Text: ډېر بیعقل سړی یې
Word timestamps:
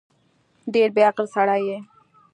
ډېر 0.73 0.89
بیعقل 0.95 1.25
سړی 1.35 1.61
یې 1.69 1.77